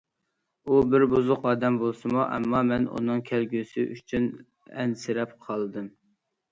ئۇ 0.69 0.79
بىر 0.93 1.05
بۇزۇق 1.11 1.45
ئادەم 1.51 1.77
بولسىمۇ، 1.83 2.23
ئەمما 2.23 2.63
مەن 2.73 2.89
ئۇنىڭ 2.95 3.23
كەلگۈسى 3.31 3.87
ئۈچۈن 3.95 4.27
ئەنسىرەپ 4.41 5.41
قالدىم. 5.47 5.97